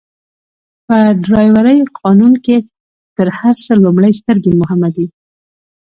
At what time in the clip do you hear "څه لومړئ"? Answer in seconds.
3.65-4.11